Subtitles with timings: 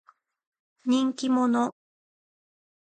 [0.83, 1.71] 人気者。